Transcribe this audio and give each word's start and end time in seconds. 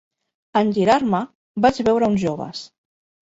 En 0.61 0.71
girar-me, 0.77 1.19
vaig 1.67 1.81
veure 1.91 2.09
uns 2.13 2.21
joves 2.25 2.65